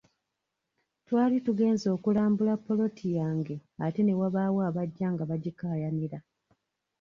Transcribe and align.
Twali 1.07 1.37
tugenze 1.45 1.87
okulambula 1.95 2.53
ppoloti 2.59 3.07
yange 3.19 3.55
ate 3.85 4.01
ne 4.03 4.13
wabaawo 4.19 4.59
abajja 4.69 5.07
nga 5.13 5.23
bagikaayanira. 5.29 6.19